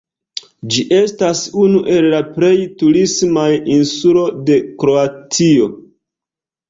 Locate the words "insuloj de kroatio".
3.77-5.69